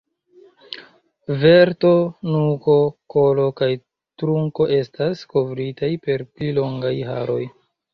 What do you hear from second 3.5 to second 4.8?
kaj trunko